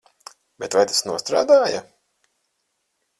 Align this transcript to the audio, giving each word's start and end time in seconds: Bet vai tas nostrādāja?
Bet 0.63 0.77
vai 0.77 0.85
tas 0.91 1.03
nostrādāja? 1.09 1.83